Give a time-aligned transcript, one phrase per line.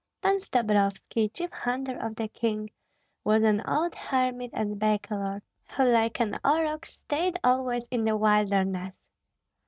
[0.19, 2.71] Pan Stabrovski, chief hunter of the king,
[3.23, 5.43] was an old hermit and bachelor,
[5.75, 8.95] who like an aurochs stayed always in the wilderness.